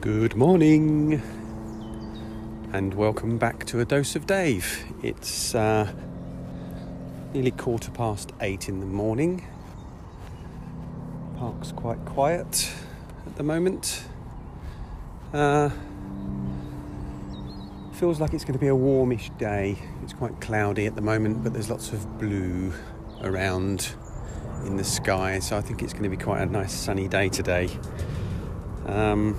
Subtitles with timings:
[0.00, 1.22] Good morning,
[2.74, 4.84] and welcome back to a dose of Dave.
[5.02, 5.90] It's uh,
[7.32, 9.46] nearly quarter past eight in the morning.
[11.38, 12.70] Park's quite quiet
[13.26, 14.04] at the moment.
[15.32, 15.70] Uh,
[17.94, 19.78] feels like it's going to be a warmish day.
[20.02, 22.74] It's quite cloudy at the moment, but there's lots of blue
[23.22, 23.94] around
[24.66, 27.28] in the sky, so I think it's going to be quite a nice sunny day
[27.28, 27.68] today.
[28.86, 29.36] Um,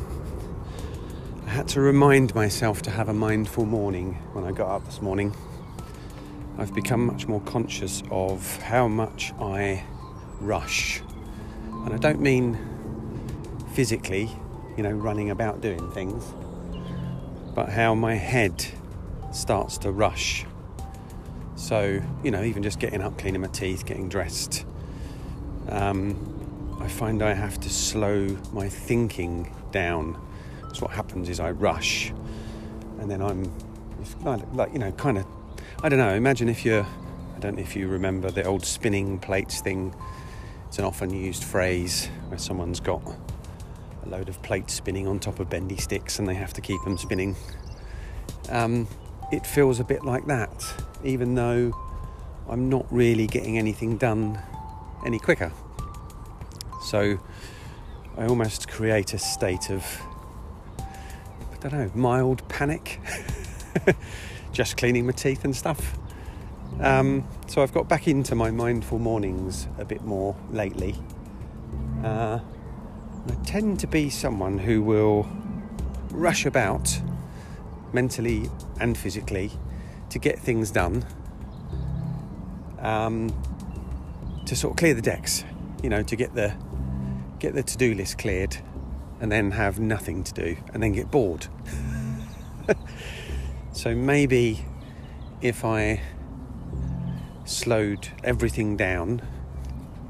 [1.46, 5.02] I had to remind myself to have a mindful morning when I got up this
[5.02, 5.36] morning.
[6.58, 9.84] I've become much more conscious of how much I
[10.40, 11.02] rush.
[11.72, 12.58] And I don't mean
[13.74, 14.32] physically,
[14.78, 16.24] you know, running about doing things,
[17.54, 18.66] but how my head
[19.32, 20.46] starts to rush.
[21.56, 24.66] So, you know, even just getting up, cleaning my teeth, getting dressed,
[25.70, 30.20] um, I find I have to slow my thinking down
[30.76, 32.12] so what happens is I rush,
[33.00, 33.50] and then I'm
[34.54, 35.26] like you know kind of
[35.82, 36.14] I don't know.
[36.14, 36.86] Imagine if you're
[37.36, 39.96] I don't know if you remember the old spinning plates thing.
[40.68, 43.02] It's an often used phrase where someone's got
[44.06, 46.84] a load of plates spinning on top of bendy sticks and they have to keep
[46.84, 47.38] them spinning.
[48.50, 48.86] Um,
[49.32, 51.72] it feels a bit like that, even though
[52.50, 54.42] I'm not really getting anything done
[55.06, 55.52] any quicker.
[56.84, 57.20] So
[58.18, 59.84] I almost create a state of
[60.80, 63.00] I don't know, mild panic.
[64.52, 65.98] Just cleaning my teeth and stuff.
[66.80, 70.96] Um, so I've got back into my mindful mornings a bit more lately.
[72.04, 72.40] Uh,
[73.28, 75.28] I tend to be someone who will
[76.12, 77.02] rush about
[77.94, 78.50] mentally
[78.80, 79.52] and physically
[80.10, 81.06] to get things done,
[82.80, 83.30] um,
[84.46, 85.44] to sort of clear the decks,
[85.82, 86.56] you know, to get the
[87.40, 88.58] get the to-do list cleared
[89.20, 91.48] and then have nothing to do and then get bored.
[93.72, 94.66] so maybe
[95.42, 96.02] if I
[97.46, 99.22] slowed everything down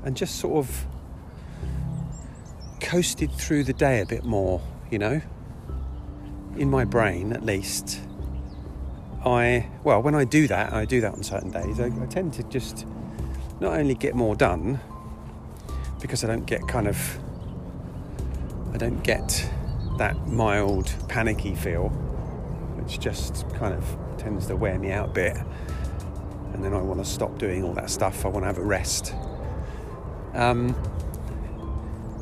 [0.04, 0.86] and just sort of
[2.80, 5.22] coasted through the day a bit more, you know,
[6.58, 8.00] in my brain at least.
[9.26, 12.34] I, well, when I do that, I do that on certain days, I, I tend
[12.34, 12.86] to just
[13.60, 14.80] not only get more done
[16.02, 17.20] because I don't get kind of
[18.74, 19.50] I don't get
[19.98, 21.90] that mild panicky feel,
[22.78, 25.38] which just kind of tends to wear me out a bit.
[26.54, 28.26] And then I want to stop doing all that stuff.
[28.26, 29.14] I want to have a rest.
[30.34, 30.76] Um,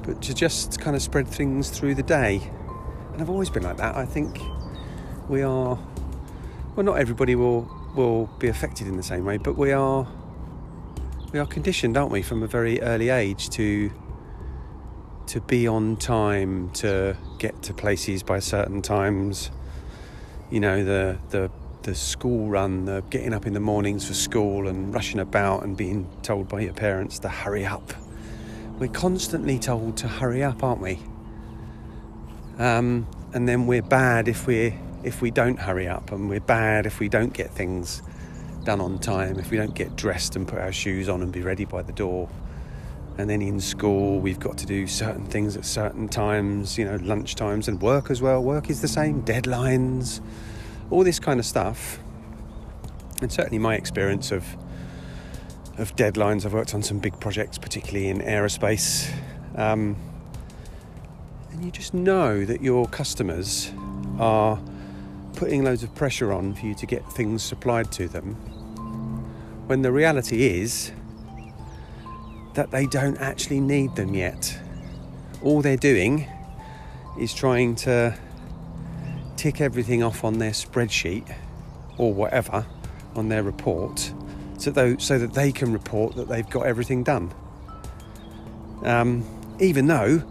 [0.05, 2.41] but to just kind of spread things through the day.
[3.13, 3.95] And I've always been like that.
[3.95, 4.39] I think
[5.29, 5.79] we are,
[6.75, 10.07] well, not everybody will will be affected in the same way, but we are
[11.33, 13.91] we are conditioned, aren't we, from a very early age to
[15.25, 19.49] to be on time, to get to places by certain times.
[20.51, 21.51] You know, the the
[21.81, 25.75] the school run, the getting up in the mornings for school and rushing about and
[25.75, 27.93] being told by your parents to hurry up.
[28.77, 30.99] We're constantly told to hurry up, aren't we?
[32.59, 36.85] Um, and then we're bad if we if we don't hurry up, and we're bad
[36.85, 38.03] if we don't get things
[38.65, 41.41] done on time, if we don't get dressed and put our shoes on and be
[41.41, 42.29] ready by the door
[43.17, 46.95] and then in school we've got to do certain things at certain times you know
[47.03, 48.41] lunch times and work as well.
[48.43, 50.21] Work is the same deadlines
[50.89, 51.99] all this kind of stuff.
[53.21, 54.45] And certainly my experience of
[55.77, 59.11] of deadlines i've worked on some big projects particularly in aerospace.
[59.55, 59.95] Um,
[61.51, 63.71] and you just know that your customers
[64.19, 64.59] are
[65.35, 68.37] putting loads of pressure on for you to get things supplied to them
[69.67, 70.91] when the reality is
[72.53, 74.57] that they don't actually need them yet.
[75.41, 76.27] All they're doing
[77.19, 78.17] is trying to
[79.37, 81.33] tick everything off on their spreadsheet
[81.97, 82.65] or whatever
[83.15, 84.13] on their report
[84.57, 87.33] so, though, so that they can report that they've got everything done.
[88.83, 89.25] Um,
[89.59, 90.23] even though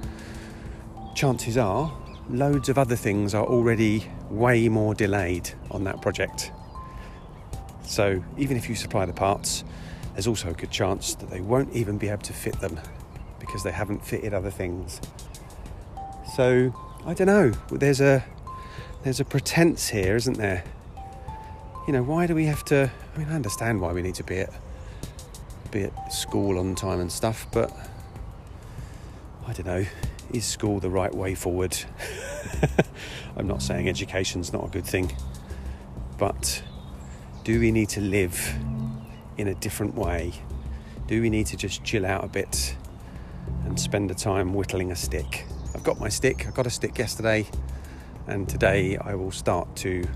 [1.14, 1.92] chances are
[2.30, 6.50] loads of other things are already way more delayed on that project.
[7.84, 9.64] So even if you supply the parts,
[10.12, 12.78] there's also a good chance that they won't even be able to fit them
[13.40, 15.00] because they haven't fitted other things.
[16.36, 16.74] So
[17.06, 17.52] I don't know.
[17.70, 18.24] There's a
[19.02, 20.64] there's a pretense here, isn't there?
[21.86, 22.90] You know, why do we have to?
[23.14, 24.52] I mean, I understand why we need to be at
[25.70, 27.72] be at school on time and stuff, but
[29.46, 29.84] I don't know.
[30.32, 31.76] Is school the right way forward?
[33.36, 35.16] I'm not saying education's not a good thing,
[36.18, 36.62] but
[37.44, 38.54] do we need to live
[39.36, 40.32] in a different way?
[41.06, 42.76] Do we need to just chill out a bit
[43.64, 45.46] and spend the time whittling a stick.
[45.74, 47.46] I've got my stick, I got a stick yesterday,
[48.26, 50.06] and today I will start to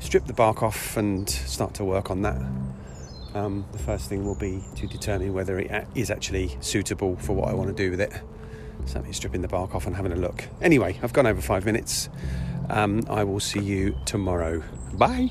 [0.00, 2.40] strip the bark off and start to work on that.
[3.34, 7.48] Um, the first thing will be to determine whether it is actually suitable for what
[7.48, 8.12] I want to do with it.
[8.86, 10.44] So Certainly stripping the bark off and having a look.
[10.62, 12.08] Anyway, I've gone over five minutes.
[12.70, 14.62] Um, I will see you tomorrow.
[14.94, 15.30] Bye.